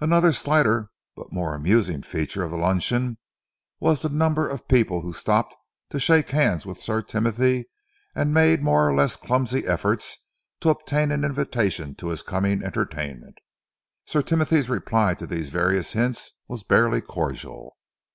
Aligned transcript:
Another 0.00 0.32
slighter 0.32 0.88
but 1.16 1.34
more 1.34 1.54
amusing 1.54 2.00
feature 2.00 2.42
of 2.42 2.50
the 2.50 2.56
luncheon 2.56 3.18
was 3.78 4.00
the 4.00 4.08
number 4.08 4.48
of 4.48 4.66
people 4.68 5.02
who 5.02 5.12
stopped 5.12 5.54
to 5.90 6.00
shake 6.00 6.30
hands 6.30 6.64
with 6.64 6.78
Sir 6.78 7.02
Timothy 7.02 7.68
and 8.14 8.32
made 8.32 8.62
more 8.62 8.88
or 8.88 8.94
less 8.94 9.16
clumsy 9.16 9.66
efforts 9.66 10.16
to 10.60 10.70
obtain 10.70 11.10
an 11.10 11.24
invitation 11.26 11.94
to 11.96 12.06
his 12.08 12.22
coming 12.22 12.62
entertainment. 12.64 13.36
Sir 14.06 14.22
Timothy's 14.22 14.70
reply 14.70 15.12
to 15.12 15.26
these 15.26 15.50
various 15.50 15.92
hints 15.92 16.38
was 16.48 16.64
barely 16.64 17.02
cordial. 17.02 17.76